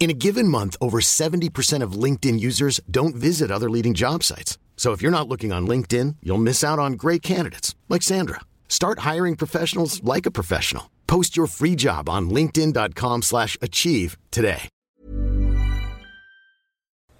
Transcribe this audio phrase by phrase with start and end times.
[0.00, 4.56] In a given month, over 70% of LinkedIn users don't visit other leading job sites.
[4.76, 8.40] So if you're not looking on LinkedIn, you'll miss out on great candidates like Sandra.
[8.68, 10.88] Start hiring professionals like a professional.
[11.08, 14.68] Post your free job on linkedin.com/achieve today.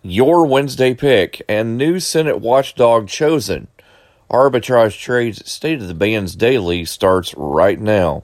[0.02, 3.66] Your Wednesday pick and new Senate watchdog chosen.
[4.30, 8.22] Arbitrage Trades State of the Bands Daily starts right now.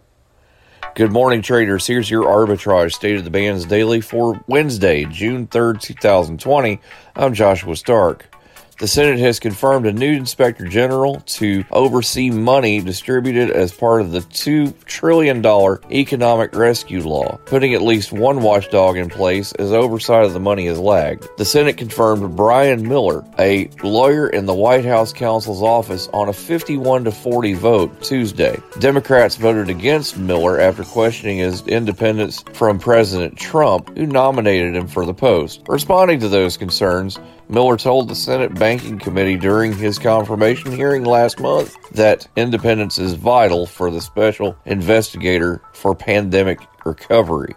[0.96, 1.88] Good morning, traders.
[1.88, 6.80] Here's your arbitrage state of the bands daily for Wednesday, June 3rd, 2020.
[7.16, 8.32] I'm Joshua Stark.
[8.80, 14.10] The Senate has confirmed a new inspector general to oversee money distributed as part of
[14.10, 15.46] the $2 trillion
[15.92, 20.66] economic rescue law, putting at least one watchdog in place as oversight of the money
[20.66, 21.28] has lagged.
[21.36, 26.32] The Senate confirmed Brian Miller, a lawyer in the White House counsel's office, on a
[26.32, 28.60] 51 to 40 vote Tuesday.
[28.80, 35.06] Democrats voted against Miller after questioning his independence from President Trump, who nominated him for
[35.06, 35.62] the post.
[35.68, 41.38] Responding to those concerns, Miller told the Senate Banking Committee during his confirmation hearing last
[41.38, 47.54] month that independence is vital for the special investigator for pandemic recovery.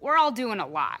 [0.00, 1.00] We're all doing a lot.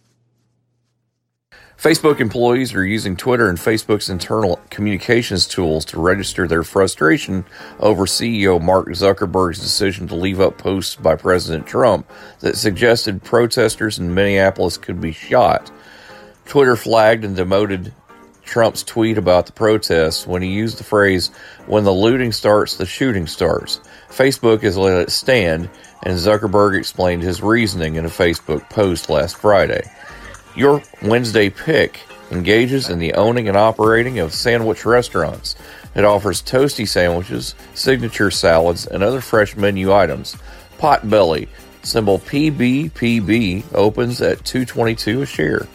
[1.81, 7.43] Facebook employees are using Twitter and Facebook's internal communications tools to register their frustration
[7.79, 12.07] over CEO Mark Zuckerberg's decision to leave up posts by President Trump
[12.41, 15.71] that suggested protesters in Minneapolis could be shot.
[16.45, 17.91] Twitter flagged and demoted
[18.43, 21.29] Trump's tweet about the protests when he used the phrase,
[21.65, 23.81] when the looting starts, the shooting starts.
[24.07, 25.67] Facebook has let it stand,
[26.03, 29.81] and Zuckerberg explained his reasoning in a Facebook post last Friday.
[30.55, 35.55] Your Wednesday pick engages in the owning and operating of sandwich restaurants.
[35.95, 40.35] It offers toasty sandwiches, signature salads, and other fresh menu items.
[40.77, 41.47] Potbelly,
[41.83, 45.67] symbol PBPB, opens at 222 a share.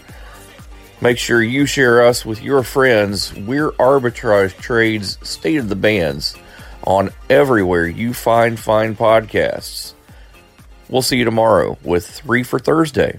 [1.01, 3.35] Make sure you share us with your friends.
[3.35, 6.37] We're Arbitrage Trades State of the Bands
[6.85, 9.93] on everywhere you find fine podcasts.
[10.89, 13.19] We'll see you tomorrow with three for Thursday.